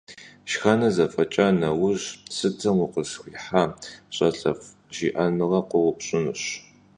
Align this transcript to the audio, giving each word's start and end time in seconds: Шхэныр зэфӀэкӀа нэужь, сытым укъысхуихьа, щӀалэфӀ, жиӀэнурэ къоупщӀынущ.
Шхэныр 0.49 0.93
зэфӀэкӀа 0.95 1.47
нэужь, 1.59 2.05
сытым 2.35 2.77
укъысхуихьа, 2.85 3.63
щӀалэфӀ, 4.15 4.67
жиӀэнурэ 4.95 5.61
къоупщӀынущ. 5.69 6.43